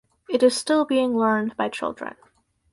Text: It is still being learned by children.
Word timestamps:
It 0.27 0.41
is 0.41 0.57
still 0.57 0.83
being 0.83 1.15
learned 1.15 1.55
by 1.57 1.69
children. 1.69 2.15